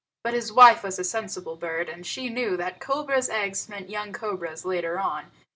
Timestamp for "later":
4.65-4.97